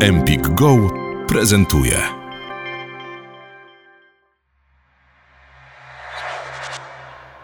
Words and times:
Empik 0.00 0.48
Go 0.48 0.90
prezentuje. 1.28 1.96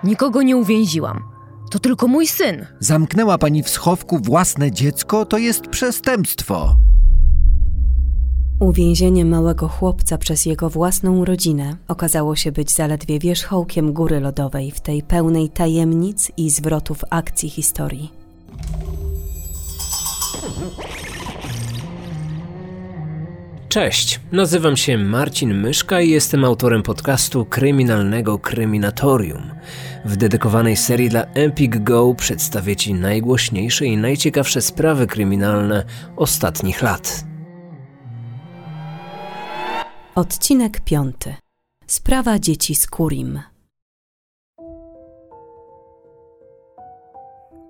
Nikogo 0.04 0.42
nie 0.42 0.56
uwięziłam. 0.56 1.22
To 1.70 1.78
tylko 1.78 2.08
mój 2.08 2.26
syn. 2.26 2.66
Zamknęła 2.80 3.38
pani 3.38 3.62
w 3.62 3.68
schowku 3.68 4.18
własne 4.22 4.72
dziecko, 4.72 5.26
to 5.26 5.38
jest 5.38 5.66
przestępstwo. 5.66 6.76
Uwięzienie 8.60 9.24
małego 9.24 9.68
chłopca 9.68 10.18
przez 10.18 10.46
jego 10.46 10.70
własną 10.70 11.24
rodzinę 11.24 11.76
okazało 11.88 12.36
się 12.36 12.52
być 12.52 12.72
zaledwie 12.72 13.18
wierzchołkiem 13.18 13.92
góry 13.92 14.20
lodowej 14.20 14.70
w 14.70 14.80
tej 14.80 15.02
pełnej 15.02 15.48
tajemnic 15.48 16.32
i 16.36 16.50
zwrotów 16.50 17.04
akcji 17.10 17.50
historii. 17.50 18.12
Cześć, 23.72 24.20
nazywam 24.32 24.76
się 24.76 24.98
Marcin 24.98 25.54
Myszka 25.54 26.00
i 26.00 26.10
jestem 26.10 26.44
autorem 26.44 26.82
podcastu 26.82 27.44
Kryminalnego 27.44 28.38
Kryminatorium. 28.38 29.50
W 30.04 30.16
dedykowanej 30.16 30.76
serii 30.76 31.08
dla 31.08 31.24
Empik 31.24 31.82
Go 31.82 32.14
przedstawię 32.14 32.76
Ci 32.76 32.94
najgłośniejsze 32.94 33.86
i 33.86 33.96
najciekawsze 33.96 34.62
sprawy 34.62 35.06
kryminalne 35.06 35.84
ostatnich 36.16 36.82
lat. 36.82 37.24
Odcinek 40.14 40.80
piąty. 40.80 41.34
Sprawa 41.86 42.38
dzieci 42.38 42.74
z 42.74 42.86
Kurim. 42.86 43.51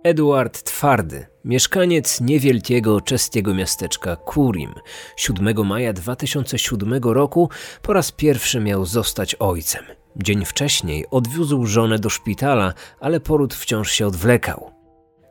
Eduard 0.05 0.63
Twardy, 0.63 1.27
mieszkaniec 1.45 2.21
niewielkiego 2.21 3.01
czeskiego 3.01 3.55
miasteczka 3.55 4.17
Kurim, 4.17 4.75
7 5.17 5.67
maja 5.67 5.93
2007 5.93 6.95
roku 7.03 7.49
po 7.83 7.93
raz 7.93 8.13
pierwszy 8.13 8.61
miał 8.61 8.85
zostać 8.85 9.35
ojcem. 9.35 9.85
Dzień 10.17 10.45
wcześniej 10.45 11.07
odwiózł 11.11 11.67
żonę 11.67 11.99
do 11.99 12.11
szpitala, 12.11 12.75
ale 13.01 13.21
poród 13.21 13.55
wciąż 13.55 13.91
się 13.91 14.07
odwlekał. 14.07 14.71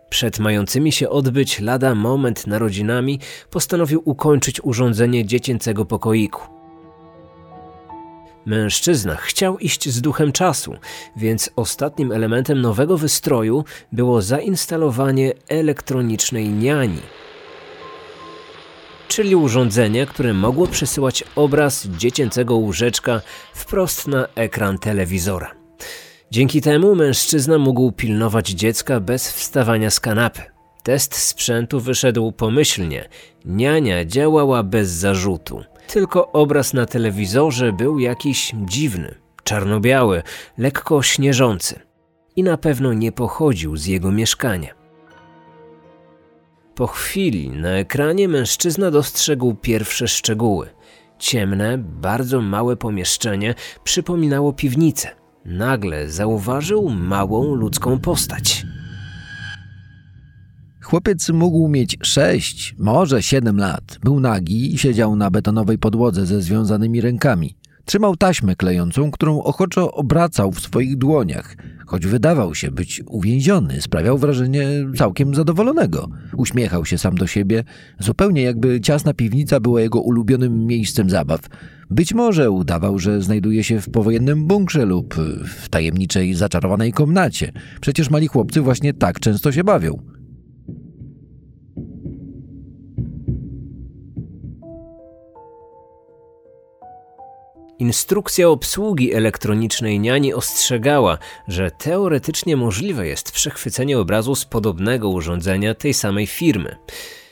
Przed 0.10 0.40
mającymi 0.40 0.92
się 0.92 1.10
odbyć 1.10 1.60
lada 1.60 1.96
moment 1.96 2.48
narodzinami 2.48 3.20
postanowił 3.50 4.02
ukończyć 4.06 4.62
urządzenie 4.64 5.26
dziecięcego 5.26 5.86
pokoiku. 5.86 6.51
Mężczyzna 8.46 9.16
chciał 9.16 9.58
iść 9.58 9.90
z 9.90 10.02
duchem 10.02 10.32
czasu, 10.32 10.76
więc 11.16 11.50
ostatnim 11.56 12.12
elementem 12.12 12.62
nowego 12.62 12.98
wystroju 12.98 13.64
było 13.92 14.22
zainstalowanie 14.22 15.34
elektronicznej 15.48 16.50
niani, 16.50 17.02
czyli 19.08 19.36
urządzenia, 19.36 20.06
które 20.06 20.34
mogło 20.34 20.68
przesyłać 20.68 21.24
obraz 21.36 21.88
dziecięcego 21.88 22.56
łóżeczka 22.56 23.22
wprost 23.54 24.08
na 24.08 24.28
ekran 24.36 24.78
telewizora. 24.78 25.52
Dzięki 26.32 26.62
temu 26.62 26.96
mężczyzna 26.96 27.58
mógł 27.58 27.92
pilnować 27.92 28.50
dziecka 28.50 29.00
bez 29.00 29.32
wstawania 29.32 29.90
z 29.90 30.00
kanapy. 30.00 30.42
Test 30.84 31.16
sprzętu 31.16 31.80
wyszedł 31.80 32.32
pomyślnie. 32.32 33.10
Niania 33.46 34.06
działała 34.06 34.64
bez 34.64 34.90
zarzutu. 34.90 35.64
Tylko 35.92 36.32
obraz 36.32 36.74
na 36.74 36.86
telewizorze 36.86 37.74
był 37.74 38.00
jakiś 38.00 38.54
dziwny, 38.66 39.16
czarno-biały, 39.44 40.24
lekko 40.58 41.04
śnieżący 41.04 41.80
i 42.36 42.44
na 42.44 42.58
pewno 42.58 42.94
nie 42.94 43.12
pochodził 43.12 43.78
z 43.78 43.86
jego 43.86 44.12
mieszkania. 44.12 44.74
Po 46.76 46.88
chwili 46.88 47.50
na 47.50 47.70
ekranie 47.70 48.28
mężczyzna 48.28 48.92
dostrzegł 48.92 49.54
pierwsze 49.54 50.08
szczegóły. 50.08 50.70
Ciemne, 51.20 51.78
bardzo 51.78 52.42
małe 52.42 52.76
pomieszczenie 52.76 53.56
przypominało 53.84 54.54
piwnicę. 54.54 55.10
Nagle 55.46 56.10
zauważył 56.10 56.90
małą 56.90 57.56
ludzką 57.56 58.00
postać. 58.00 58.66
Chłopiec 60.92 61.30
mógł 61.30 61.68
mieć 61.68 61.98
sześć, 62.04 62.76
może 62.80 63.24
siedem 63.24 63.58
lat. 63.58 64.00
Był 64.04 64.20
nagi 64.20 64.74
i 64.74 64.78
siedział 64.78 65.16
na 65.16 65.32
betonowej 65.32 65.78
podłodze 65.78 66.26
ze 66.26 66.42
związanymi 66.42 67.02
rękami. 67.02 67.56
Trzymał 67.86 68.16
taśmę 68.16 68.56
klejącą, 68.56 69.12
którą 69.12 69.42
ochoczo 69.42 69.92
obracał 69.92 70.52
w 70.52 70.60
swoich 70.60 70.98
dłoniach. 70.98 71.56
Choć 71.86 72.08
wydawał 72.08 72.56
się 72.56 72.72
być 72.72 73.04
uwięziony, 73.08 73.82
sprawiał 73.82 74.18
wrażenie 74.18 74.68
całkiem 74.98 75.36
zadowolonego. 75.36 76.10
Uśmiechał 76.38 76.86
się 76.86 76.98
sam 76.98 77.16
do 77.16 77.28
siebie, 77.28 77.64
zupełnie 78.00 78.42
jakby 78.42 78.82
ciasna 78.82 79.14
piwnica 79.14 79.60
była 79.60 79.82
jego 79.82 80.02
ulubionym 80.02 80.66
miejscem 80.66 81.10
zabaw. 81.10 81.40
Być 81.90 82.14
może 82.14 82.52
udawał, 82.52 83.00
że 83.00 83.22
znajduje 83.22 83.64
się 83.64 83.82
w 83.82 83.90
powojennym 83.90 84.48
bunkrze 84.48 84.86
lub 84.86 85.16
w 85.46 85.70
tajemniczej, 85.70 86.34
zaczarowanej 86.34 86.94
komnacie. 86.94 87.52
Przecież 87.82 88.10
mali 88.10 88.28
chłopcy 88.28 88.62
właśnie 88.62 88.94
tak 88.94 89.20
często 89.20 89.52
się 89.52 89.64
bawią. 89.64 90.21
Instrukcja 97.82 98.50
obsługi 98.50 99.14
elektronicznej 99.14 100.00
niani 100.00 100.34
ostrzegała, 100.34 101.18
że 101.48 101.72
teoretycznie 101.72 102.58
możliwe 102.58 103.08
jest 103.08 103.32
przechwycenie 103.32 104.00
obrazu 104.00 104.36
z 104.36 104.46
podobnego 104.46 105.10
urządzenia 105.10 105.76
tej 105.76 105.94
samej 105.94 106.28
firmy. 106.28 106.76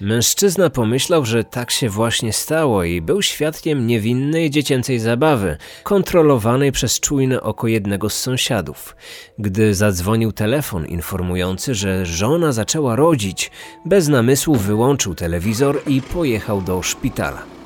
Mężczyzna 0.02 0.70
pomyślał, 0.70 1.26
że 1.26 1.44
tak 1.44 1.72
się 1.72 1.90
właśnie 1.90 2.34
stało 2.34 2.84
i 2.84 3.02
był 3.02 3.22
świadkiem 3.22 3.88
niewinnej 3.88 4.50
dziecięcej 4.50 5.00
zabawy, 5.00 5.58
kontrolowanej 5.84 6.72
przez 6.72 7.00
czujne 7.00 7.42
oko 7.42 7.68
jednego 7.68 8.10
z 8.10 8.20
sąsiadów. 8.20 8.96
Gdy 9.40 9.76
zadzwonił 9.76 10.32
telefon 10.32 10.86
informujący, 10.86 11.76
że 11.76 12.06
żona 12.06 12.52
zaczęła 12.52 12.96
rodzić, 12.96 13.52
bez 13.86 14.08
namysłu 14.08 14.56
wyłączył 14.56 15.16
telewizor 15.16 15.82
i 15.88 16.02
pojechał 16.02 16.62
do 16.62 16.84
szpitala. 16.84 17.59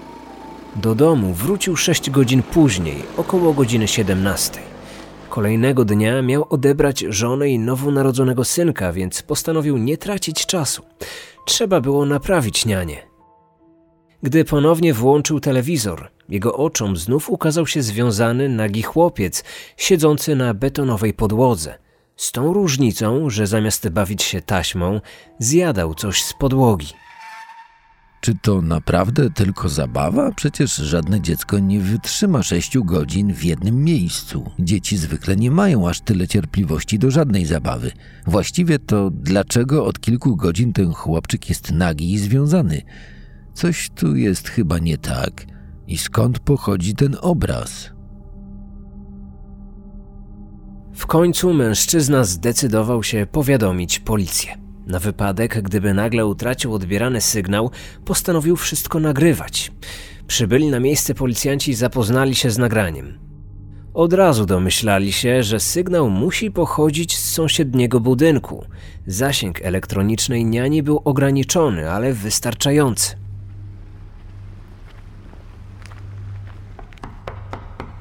Do 0.76 0.96
domu 0.96 1.34
wrócił 1.34 1.76
sześć 1.76 2.10
godzin 2.10 2.44
później, 2.44 3.04
około 3.18 3.54
godziny 3.54 3.88
17. 3.88 4.60
Kolejnego 5.30 5.86
dnia 5.86 6.22
miał 6.22 6.46
odebrać 6.50 7.06
żonę 7.10 7.50
i 7.50 7.60
nowonarodzonego 7.60 8.44
synka, 8.44 8.94
więc 8.94 9.22
postanowił 9.22 9.78
nie 9.78 9.98
tracić 9.98 10.46
czasu. 10.46 10.84
Trzeba 11.46 11.82
było 11.82 12.06
naprawić 12.06 12.66
nianie. 12.66 13.08
Gdy 14.24 14.46
ponownie 14.46 14.94
włączył 14.94 15.40
telewizor, 15.40 16.12
jego 16.30 16.54
oczom 16.58 16.98
znów 16.98 17.30
ukazał 17.30 17.68
się 17.68 17.82
związany 17.82 18.50
nagi 18.50 18.82
chłopiec, 18.82 19.44
siedzący 19.78 20.36
na 20.36 20.54
betonowej 20.54 21.14
podłodze. 21.14 21.80
Z 22.16 22.32
tą 22.32 22.54
różnicą, 22.54 23.30
że 23.30 23.48
zamiast 23.48 23.90
bawić 23.90 24.24
się 24.24 24.42
taśmą, 24.42 25.02
zjadał 25.40 25.96
coś 25.96 26.24
z 26.24 26.34
podłogi. 26.34 26.94
Czy 28.24 28.36
to 28.36 28.62
naprawdę 28.62 29.30
tylko 29.30 29.70
zabawa? 29.70 30.32
Przecież 30.32 30.76
żadne 30.76 31.22
dziecko 31.22 31.60
nie 31.60 31.80
wytrzyma 31.80 32.44
sześciu 32.44 32.86
godzin 32.86 33.34
w 33.34 33.44
jednym 33.44 33.84
miejscu. 33.84 34.52
Dzieci 34.60 34.98
zwykle 34.98 35.36
nie 35.36 35.52
mają 35.52 35.90
aż 35.90 36.02
tyle 36.02 36.28
cierpliwości 36.28 37.00
do 37.00 37.12
żadnej 37.12 37.46
zabawy. 37.46 37.92
Właściwie 38.28 38.80
to 38.80 39.10
dlaczego 39.12 39.86
od 39.86 40.00
kilku 40.00 40.36
godzin 40.36 40.74
ten 40.74 40.94
chłopczyk 40.94 41.50
jest 41.50 41.72
nagi 41.72 42.14
i 42.14 42.20
związany? 42.20 42.82
Coś 43.54 43.90
tu 43.90 44.16
jest 44.16 44.50
chyba 44.50 44.80
nie 44.80 44.98
tak. 44.98 45.46
I 45.88 45.98
skąd 45.98 46.40
pochodzi 46.40 46.96
ten 46.96 47.16
obraz? 47.22 47.90
W 50.94 51.06
końcu 51.06 51.54
mężczyzna 51.54 52.24
zdecydował 52.24 53.04
się 53.04 53.28
powiadomić 53.32 54.00
policję. 54.00 54.63
Na 54.88 55.00
wypadek, 55.00 55.62
gdyby 55.62 55.94
nagle 55.94 56.26
utracił 56.26 56.74
odbierany 56.74 57.22
sygnał, 57.22 57.72
postanowił 58.06 58.56
wszystko 58.56 59.00
nagrywać. 59.00 59.72
Przybyli 60.28 60.68
na 60.68 60.80
miejsce 60.80 61.16
policjanci 61.16 61.74
zapoznali 61.74 62.36
się 62.36 62.52
z 62.52 62.58
nagraniem. 62.58 63.20
Od 63.94 64.14
razu 64.14 64.46
domyślali 64.46 65.12
się, 65.12 65.44
że 65.44 65.60
sygnał 65.60 66.10
musi 66.10 66.52
pochodzić 66.52 67.18
z 67.18 67.32
sąsiedniego 67.32 68.00
budynku. 68.00 68.66
Zasięg 69.08 69.62
elektronicznej 69.62 70.46
niani 70.46 70.84
był 70.84 71.02
ograniczony, 71.06 71.92
ale 71.92 72.14
wystarczający. 72.14 73.23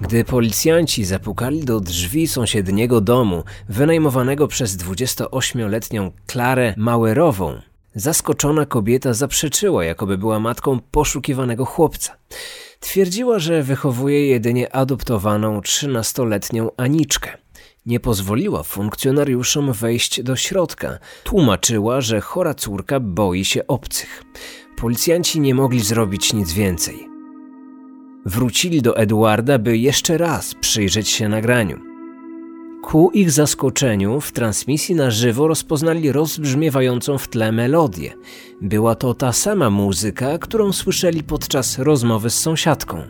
Gdy 0.03 0.25
policjanci 0.25 1.05
zapukali 1.05 1.65
do 1.65 1.81
drzwi 1.81 2.29
sąsiedniego 2.29 3.01
domu, 3.01 3.45
wynajmowanego 3.69 4.49
przez 4.49 4.77
28-letnią 4.77 6.11
Klarę 6.27 6.75
Mauerową, 6.77 7.61
zaskoczona 7.95 8.67
kobieta 8.67 9.15
zaprzeczyła, 9.15 9.85
jakoby 9.85 10.19
była 10.19 10.41
matką 10.41 10.81
poszukiwanego 10.91 11.65
chłopca. 11.65 12.17
Twierdziła, 12.81 13.39
że 13.39 13.63
wychowuje 13.63 14.27
jedynie 14.27 14.75
adoptowaną 14.75 15.61
13-letnią 15.61 16.69
Aniczkę. 16.77 17.39
Nie 17.87 18.01
pozwoliła 18.01 18.63
funkcjonariuszom 18.63 19.73
wejść 19.73 20.23
do 20.23 20.37
środka. 20.37 20.99
Tłumaczyła, 21.25 22.01
że 22.01 22.21
chora 22.21 22.55
córka 22.55 23.01
boi 23.01 23.45
się 23.45 23.67
obcych. 23.67 24.23
Policjanci 24.77 25.41
nie 25.41 25.55
mogli 25.55 25.81
zrobić 25.81 26.33
nic 26.33 26.53
więcej. 26.53 27.12
Wrócili 28.27 28.83
do 28.83 28.97
Eduarda, 28.97 29.59
by 29.59 29.79
jeszcze 29.79 30.19
raz 30.19 30.55
przyjrzeć 30.55 31.09
się 31.09 31.29
nagraniu. 31.29 31.81
Ku 32.83 33.11
ich 33.11 33.31
zaskoczeniu 33.31 34.21
w 34.21 34.33
transmisji 34.33 34.95
na 34.95 35.11
żywo 35.11 35.49
rozpoznali 35.49 36.13
rozbrzmiewającą 36.13 37.19
w 37.19 37.29
tle 37.29 37.53
melodię. 37.53 38.15
Była 38.61 38.95
to 38.95 39.15
ta 39.15 39.33
sama 39.33 39.71
muzyka, 39.71 40.39
którą 40.39 40.73
słyszeli 40.73 41.23
podczas 41.23 41.79
rozmowy 41.79 42.31
z 42.31 42.39
sąsiadką. 42.39 43.03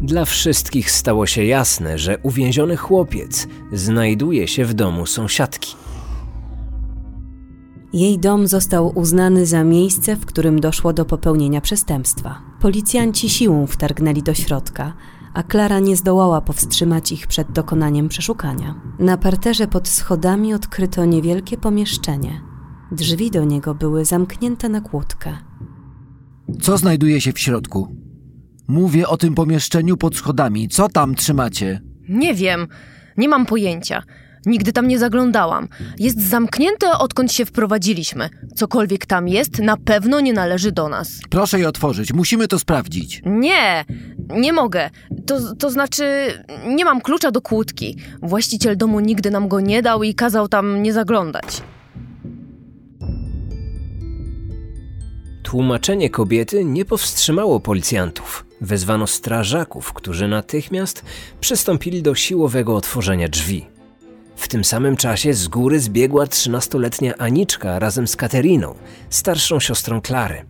Dla 0.00 0.24
wszystkich 0.24 0.90
stało 0.90 1.26
się 1.26 1.44
jasne, 1.44 1.98
że 1.98 2.18
uwięziony 2.22 2.76
chłopiec 2.76 3.46
znajduje 3.72 4.48
się 4.48 4.64
w 4.64 4.74
domu 4.74 5.06
sąsiadki. 5.06 5.74
Jej 7.92 8.18
dom 8.18 8.46
został 8.46 8.98
uznany 8.98 9.46
za 9.46 9.64
miejsce, 9.64 10.16
w 10.16 10.26
którym 10.26 10.60
doszło 10.60 10.92
do 10.92 11.04
popełnienia 11.04 11.60
przestępstwa. 11.60 12.42
Policjanci 12.60 13.30
siłą 13.30 13.66
wtargnęli 13.66 14.22
do 14.22 14.34
środka, 14.34 14.92
a 15.34 15.42
Klara 15.42 15.78
nie 15.78 15.96
zdołała 15.96 16.40
powstrzymać 16.40 17.12
ich 17.12 17.26
przed 17.26 17.52
dokonaniem 17.52 18.08
przeszukania. 18.08 18.74
Na 18.98 19.16
parterze 19.16 19.66
pod 19.66 19.88
schodami 19.88 20.54
odkryto 20.54 21.04
niewielkie 21.04 21.56
pomieszczenie. 21.56 22.40
Drzwi 22.92 23.30
do 23.30 23.44
niego 23.44 23.74
były 23.74 24.04
zamknięte 24.04 24.68
na 24.68 24.80
kłódkę. 24.80 25.36
Co 26.60 26.78
znajduje 26.78 27.20
się 27.20 27.32
w 27.32 27.38
środku? 27.38 27.96
Mówię 28.68 29.08
o 29.08 29.16
tym 29.16 29.34
pomieszczeniu 29.34 29.96
pod 29.96 30.16
schodami. 30.16 30.68
Co 30.68 30.88
tam 30.88 31.14
trzymacie? 31.14 31.80
Nie 32.08 32.34
wiem, 32.34 32.66
nie 33.16 33.28
mam 33.28 33.46
pojęcia. 33.46 34.02
Nigdy 34.46 34.72
tam 34.72 34.88
nie 34.88 34.98
zaglądałam. 34.98 35.68
Jest 35.98 36.28
zamknięte, 36.28 36.92
odkąd 36.92 37.32
się 37.32 37.44
wprowadziliśmy. 37.44 38.28
Cokolwiek 38.54 39.06
tam 39.06 39.28
jest, 39.28 39.58
na 39.58 39.76
pewno 39.76 40.20
nie 40.20 40.32
należy 40.32 40.72
do 40.72 40.88
nas. 40.88 41.08
Proszę 41.30 41.60
je 41.60 41.68
otworzyć, 41.68 42.12
musimy 42.12 42.48
to 42.48 42.58
sprawdzić. 42.58 43.22
Nie, 43.26 43.84
nie 44.28 44.52
mogę. 44.52 44.90
To, 45.26 45.54
to 45.54 45.70
znaczy, 45.70 46.04
nie 46.66 46.84
mam 46.84 47.00
klucza 47.00 47.30
do 47.30 47.40
kłódki. 47.40 47.96
Właściciel 48.22 48.76
domu 48.76 49.00
nigdy 49.00 49.30
nam 49.30 49.48
go 49.48 49.60
nie 49.60 49.82
dał 49.82 50.02
i 50.02 50.14
kazał 50.14 50.48
tam 50.48 50.82
nie 50.82 50.92
zaglądać. 50.92 51.62
Tłumaczenie 55.42 56.10
kobiety 56.10 56.64
nie 56.64 56.84
powstrzymało 56.84 57.60
policjantów. 57.60 58.46
Wezwano 58.60 59.06
strażaków, 59.06 59.92
którzy 59.92 60.28
natychmiast 60.28 61.04
przystąpili 61.40 62.02
do 62.02 62.14
siłowego 62.14 62.76
otworzenia 62.76 63.28
drzwi. 63.28 63.66
W 64.40 64.48
tym 64.48 64.64
samym 64.64 64.96
czasie 64.96 65.34
z 65.34 65.48
góry 65.48 65.80
zbiegła 65.80 66.26
trzynastoletnia 66.26 67.14
Aniczka 67.18 67.78
razem 67.78 68.08
z 68.08 68.16
Kateriną, 68.16 68.74
starszą 69.10 69.60
siostrą 69.60 70.00
Klary. 70.00 70.44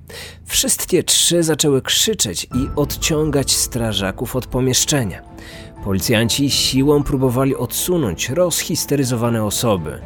Wszystkie 0.44 1.04
trzy 1.04 1.42
zaczęły 1.42 1.82
krzyczeć 1.82 2.44
i 2.44 2.68
odciągać 2.76 3.56
strażaków 3.56 4.36
od 4.36 4.46
pomieszczenia. 4.46 5.22
Policjanci 5.84 6.50
siłą 6.50 7.02
próbowali 7.02 7.56
odsunąć 7.56 8.28
rozhisteryzowane 8.28 9.44
osoby. 9.44 10.00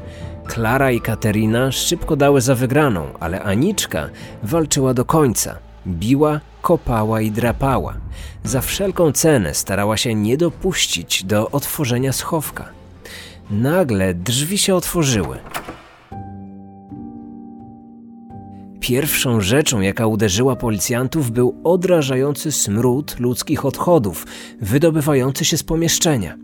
Klara 0.47 0.91
i 0.91 1.01
Katerina 1.01 1.73
szybko 1.73 2.17
dały 2.17 2.41
za 2.41 2.55
wygraną, 2.55 3.07
ale 3.21 3.43
Aniczka 3.43 4.09
walczyła 4.43 4.95
do 4.95 5.05
końca. 5.05 5.59
Biła, 5.87 6.41
kopała 6.63 7.21
i 7.21 7.31
drapała. 7.31 7.95
Za 8.45 8.61
wszelką 8.61 9.13
cenę 9.13 9.55
starała 9.55 9.97
się 9.97 10.15
nie 10.15 10.37
dopuścić 10.37 11.25
do 11.25 11.51
otworzenia 11.51 12.13
schowka. 12.13 12.84
Nagle 13.50 14.14
drzwi 14.14 14.58
się 14.58 14.75
otworzyły. 14.75 15.38
Pierwszą 18.81 19.41
rzeczą, 19.41 19.81
jaka 19.81 20.06
uderzyła 20.06 20.56
policjantów, 20.56 21.31
był 21.31 21.61
odrażający 21.64 22.52
smród 22.52 23.17
ludzkich 23.20 23.64
odchodów, 23.64 24.26
wydobywający 24.61 25.44
się 25.44 25.56
z 25.56 25.62
pomieszczenia. 25.62 26.37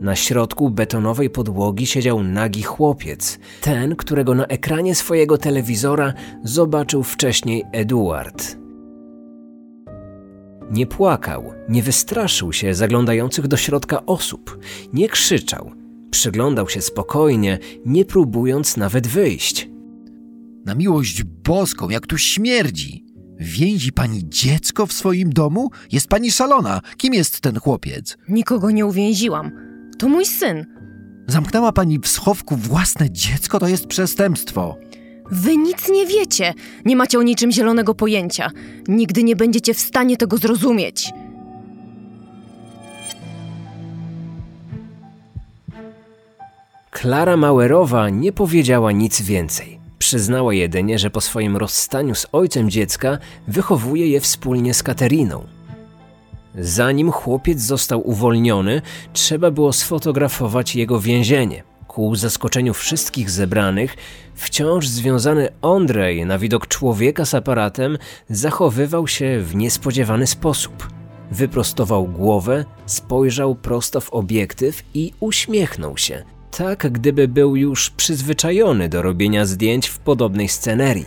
Na 0.00 0.16
środku 0.16 0.70
betonowej 0.70 1.30
podłogi 1.30 1.86
siedział 1.86 2.22
nagi 2.22 2.62
chłopiec, 2.62 3.38
ten, 3.60 3.96
którego 3.96 4.34
na 4.34 4.46
ekranie 4.46 4.94
swojego 4.94 5.38
telewizora 5.38 6.12
zobaczył 6.44 7.02
wcześniej 7.02 7.64
Eduard. 7.72 8.67
Nie 10.70 10.86
płakał, 10.86 11.52
nie 11.68 11.82
wystraszył 11.82 12.52
się 12.52 12.74
zaglądających 12.74 13.46
do 13.46 13.56
środka 13.56 14.06
osób, 14.06 14.58
nie 14.92 15.08
krzyczał, 15.08 15.72
przyglądał 16.10 16.68
się 16.68 16.80
spokojnie, 16.80 17.58
nie 17.86 18.04
próbując 18.04 18.76
nawet 18.76 19.06
wyjść. 19.06 19.68
Na 20.64 20.74
miłość 20.74 21.22
boską, 21.22 21.90
jak 21.90 22.06
tu 22.06 22.18
śmierdzi. 22.18 23.04
Więzi 23.40 23.92
pani 23.92 24.28
dziecko 24.28 24.86
w 24.86 24.92
swoim 24.92 25.32
domu? 25.32 25.70
Jest 25.92 26.08
pani 26.08 26.32
szalona. 26.32 26.80
Kim 26.96 27.14
jest 27.14 27.40
ten 27.40 27.58
chłopiec? 27.58 28.16
Nikogo 28.28 28.70
nie 28.70 28.86
uwięziłam. 28.86 29.50
To 29.98 30.08
mój 30.08 30.26
syn. 30.26 30.66
Zamknęła 31.26 31.72
pani 31.72 31.98
w 31.98 32.08
schowku 32.08 32.56
własne 32.56 33.10
dziecko? 33.10 33.58
To 33.58 33.68
jest 33.68 33.86
przestępstwo. 33.86 34.76
Wy 35.30 35.56
nic 35.56 35.88
nie 35.88 36.06
wiecie. 36.06 36.54
Nie 36.84 36.96
macie 36.96 37.18
o 37.18 37.22
niczym 37.22 37.52
zielonego 37.52 37.94
pojęcia. 37.94 38.50
Nigdy 38.88 39.22
nie 39.22 39.36
będziecie 39.36 39.74
w 39.74 39.80
stanie 39.80 40.16
tego 40.16 40.36
zrozumieć. 40.36 41.12
Klara 46.90 47.36
Mauerowa 47.36 48.10
nie 48.10 48.32
powiedziała 48.32 48.92
nic 48.92 49.22
więcej. 49.22 49.78
Przyznała 49.98 50.54
jedynie, 50.54 50.98
że 50.98 51.10
po 51.10 51.20
swoim 51.20 51.56
rozstaniu 51.56 52.14
z 52.14 52.26
ojcem 52.32 52.70
dziecka 52.70 53.18
wychowuje 53.48 54.08
je 54.08 54.20
wspólnie 54.20 54.74
z 54.74 54.82
Kateriną. 54.82 55.44
Zanim 56.54 57.12
chłopiec 57.12 57.60
został 57.60 58.08
uwolniony, 58.08 58.82
trzeba 59.12 59.50
było 59.50 59.72
sfotografować 59.72 60.76
jego 60.76 61.00
więzienie. 61.00 61.62
Ku 61.98 62.16
zaskoczeniu 62.16 62.74
wszystkich 62.74 63.30
zebranych, 63.30 63.96
wciąż 64.34 64.88
związany 64.88 65.48
Andrzej 65.62 66.26
na 66.26 66.38
widok 66.38 66.68
człowieka 66.68 67.24
z 67.24 67.34
aparatem 67.34 67.98
zachowywał 68.30 69.08
się 69.08 69.40
w 69.40 69.54
niespodziewany 69.54 70.26
sposób. 70.26 70.88
Wyprostował 71.30 72.06
głowę, 72.06 72.64
spojrzał 72.86 73.54
prosto 73.54 74.00
w 74.00 74.10
obiektyw 74.10 74.82
i 74.94 75.12
uśmiechnął 75.20 75.96
się, 75.96 76.22
tak 76.50 76.92
gdyby 76.92 77.28
był 77.28 77.56
już 77.56 77.90
przyzwyczajony 77.90 78.88
do 78.88 79.02
robienia 79.02 79.46
zdjęć 79.46 79.88
w 79.88 79.98
podobnej 79.98 80.48
scenerii. 80.48 81.06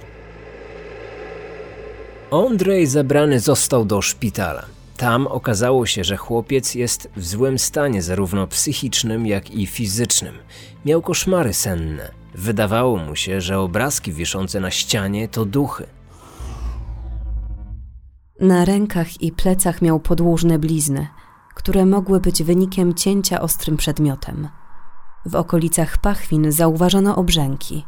Andrzej 2.32 2.88
zabrany 2.88 3.40
został 3.40 3.86
do 3.86 4.02
szpitala. 4.02 4.81
Tam 5.02 5.28
okazało 5.28 5.86
się, 5.86 6.04
że 6.04 6.18
chłopiec 6.18 6.76
jest 6.76 7.10
w 7.16 7.26
złym 7.26 7.60
stanie, 7.60 8.02
zarówno 8.02 8.48
psychicznym, 8.48 9.28
jak 9.28 9.52
i 9.52 9.66
fizycznym. 9.66 10.36
Miał 10.86 11.02
koszmary 11.02 11.54
senne. 11.54 12.12
Wydawało 12.36 12.98
mu 12.98 13.16
się, 13.16 13.42
że 13.42 13.60
obrazki 13.60 14.14
wiszące 14.14 14.60
na 14.60 14.72
ścianie 14.72 15.28
to 15.28 15.46
duchy. 15.46 15.88
Na 18.40 18.66
rękach 18.66 19.22
i 19.22 19.32
plecach 19.32 19.82
miał 19.82 20.00
podłużne 20.00 20.60
blizny, 20.60 21.08
które 21.56 21.86
mogły 21.86 22.20
być 22.20 22.44
wynikiem 22.44 22.94
cięcia 22.94 23.42
ostrym 23.42 23.78
przedmiotem. 23.78 24.50
W 25.26 25.36
okolicach 25.36 25.98
pachwin 25.98 26.52
zauważono 26.52 27.16
obrzęki. 27.16 27.86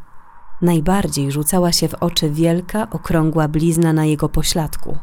Najbardziej 0.61 1.31
rzucała 1.31 1.71
się 1.71 1.87
w 1.87 1.93
oczy 1.93 2.29
wielka, 2.29 2.87
okrągła 2.89 3.47
blizna 3.47 3.93
na 3.93 4.05
jego 4.05 4.29
pośladku. 4.29 4.97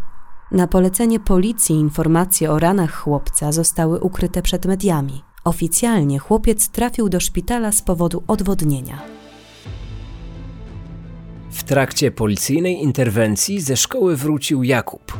Na 0.53 0.67
polecenie 0.67 1.21
policji 1.21 1.77
informacje 1.77 2.51
o 2.51 2.59
ranach 2.59 2.95
chłopca 2.95 3.53
zostały 3.53 4.01
ukryte 4.01 4.43
przed 4.43 4.67
mediami. 4.67 5.23
Oficjalnie 5.45 6.19
chłopiec 6.19 6.69
trafił 6.69 7.09
do 7.09 7.21
szpitala 7.21 7.73
z 7.73 7.83
powodu 7.83 8.23
odwodnienia. 8.29 9.03
W 11.51 11.63
trakcie 11.63 12.11
policyjnej 12.11 12.83
interwencji 12.83 13.61
ze 13.61 13.77
szkoły 13.77 14.17
wrócił 14.17 14.63
Jakub, 14.63 15.19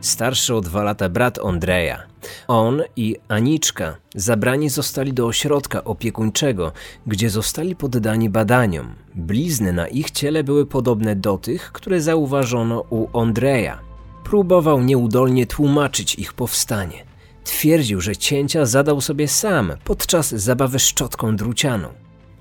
starszy 0.00 0.54
o 0.54 0.60
dwa 0.60 0.82
lata 0.82 1.08
brat 1.08 1.38
Andrzeja. 1.38 2.02
On 2.48 2.82
i 2.96 3.16
Aniczka 3.28 3.96
zabrani 4.14 4.68
zostali 4.68 5.12
do 5.12 5.26
ośrodka 5.26 5.84
opiekuńczego, 5.84 6.72
gdzie 7.06 7.30
zostali 7.30 7.76
poddani 7.76 8.30
badaniom. 8.30 8.94
Blizny 9.14 9.72
na 9.72 9.88
ich 9.88 10.10
ciele 10.10 10.44
były 10.44 10.66
podobne 10.66 11.16
do 11.16 11.38
tych, 11.38 11.72
które 11.72 12.00
zauważono 12.00 12.84
u 12.90 13.18
Andrzeja. 13.18 13.89
Próbował 14.24 14.80
nieudolnie 14.80 15.46
tłumaczyć 15.46 16.14
ich 16.14 16.32
powstanie. 16.32 17.04
Twierdził, 17.44 18.00
że 18.00 18.16
cięcia 18.16 18.66
zadał 18.66 19.00
sobie 19.00 19.28
sam 19.28 19.72
podczas 19.84 20.28
zabawy 20.28 20.78
szczotką 20.78 21.36
drucianą. 21.36 21.88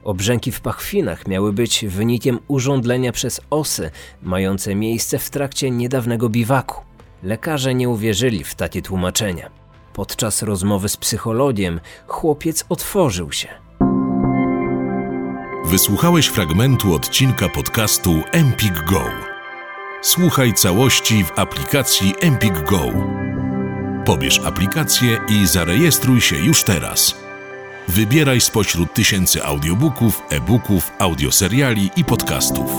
Obrzęki 0.03 0.51
w 0.51 0.62
pachwinach 0.62 1.27
miały 1.27 1.53
być 1.53 1.86
wynikiem 1.86 2.39
urządlenia 2.48 3.12
przez 3.12 3.41
osy, 3.50 3.91
mające 4.21 4.75
miejsce 4.75 5.19
w 5.19 5.29
trakcie 5.29 5.71
niedawnego 5.71 6.29
biwaku. 6.29 6.81
Lekarze 7.24 7.75
nie 7.75 7.89
uwierzyli 7.89 8.43
w 8.43 8.55
takie 8.55 8.81
tłumaczenia. 8.81 9.50
Podczas 9.93 10.43
rozmowy 10.43 10.89
z 10.89 10.98
psychologiem 10.98 11.79
chłopiec 12.07 12.65
otworzył 12.69 13.31
się. 13.31 13.48
Wysłuchałeś 15.65 16.27
fragmentu 16.27 16.93
odcinka 16.93 17.50
podcastu 17.50 18.12
Empik 18.31 18.74
Go. 18.74 19.28
Słuchaj 20.01 20.53
całości 20.53 21.24
w 21.24 21.39
aplikacji 21.39 22.13
Empik 22.20 22.63
Go. 22.63 22.84
Pobierz 24.06 24.39
aplikację 24.39 25.20
i 25.27 25.48
zarejestruj 25.48 26.22
się 26.22 26.36
już 26.36 26.63
teraz. 26.63 27.15
Wybieraj 27.88 28.41
spośród 28.41 28.94
tysięcy 28.94 29.44
audiobooków, 29.44 30.22
e-booków, 30.29 30.91
audioseriali 31.00 31.89
i 31.96 32.06
podcastów. 32.06 32.72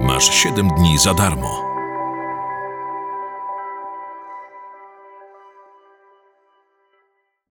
Masz 0.00 0.34
7 0.34 0.68
dni 0.68 0.98
za 0.98 1.14
darmo. 1.14 1.63